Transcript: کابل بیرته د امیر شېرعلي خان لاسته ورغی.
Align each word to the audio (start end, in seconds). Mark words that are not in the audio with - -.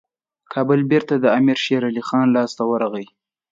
کابل 0.53 0.79
بیرته 0.91 1.13
د 1.19 1.25
امیر 1.37 1.57
شېرعلي 1.65 2.03
خان 2.07 2.27
لاسته 2.35 2.61
ورغی. 2.71 3.05